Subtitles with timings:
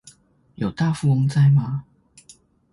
[0.55, 1.85] 有大富翁在嗎